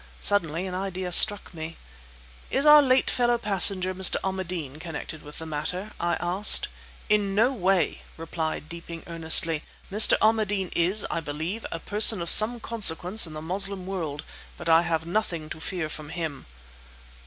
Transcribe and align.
Suddenly 0.19 0.65
an 0.65 0.73
idea 0.73 1.11
struck 1.11 1.53
me. 1.53 1.77
"Is 2.49 2.65
our 2.65 2.81
late 2.81 3.07
fellow 3.07 3.37
passenger, 3.37 3.93
Mr. 3.93 4.15
Ahmadeen, 4.23 4.79
connected 4.79 5.21
with 5.21 5.37
the 5.37 5.45
matter?" 5.45 5.91
I 5.99 6.15
asked. 6.15 6.67
"In 7.07 7.35
no 7.35 7.53
way," 7.53 8.01
replied 8.17 8.67
Deeping 8.67 9.03
earnestly. 9.05 9.61
"Mr. 9.91 10.17
Ahmadeen 10.19 10.71
is, 10.75 11.05
I 11.11 11.19
believe, 11.19 11.67
a 11.71 11.77
person 11.77 12.19
of 12.19 12.31
some 12.31 12.59
consequence 12.59 13.27
in 13.27 13.33
the 13.35 13.43
Moslem 13.43 13.85
world; 13.85 14.23
but 14.57 14.67
I 14.67 14.81
have 14.81 15.05
nothing 15.05 15.49
to 15.49 15.59
fear 15.59 15.87
from 15.87 16.09
him." 16.09 16.47